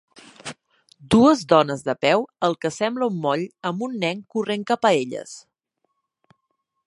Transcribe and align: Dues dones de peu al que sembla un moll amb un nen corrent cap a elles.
Dues 1.15 1.43
dones 1.53 1.83
de 1.89 1.95
peu 2.05 2.25
al 2.47 2.57
que 2.65 2.71
sembla 2.79 3.09
un 3.13 3.19
moll 3.27 3.45
amb 3.71 3.85
un 3.89 3.95
nen 4.05 4.23
corrent 4.37 4.67
cap 4.73 4.87
a 4.89 4.93
elles. 5.03 5.35